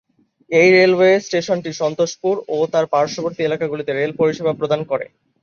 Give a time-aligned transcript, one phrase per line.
[0.49, 5.05] এই রেলওয়ে স্টেশনটি সন্তোষপুর ও তার পার্শ্ববর্তী এলাকাগুলিতে রেল পরিষেবা প্রদান করে।